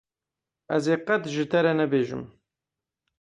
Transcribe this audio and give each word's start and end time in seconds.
Ez 0.75 0.85
ê 0.95 0.97
qet 1.07 1.23
ji 1.33 1.43
te 1.51 1.59
re 1.61 1.73
nebêjim. 1.79 2.23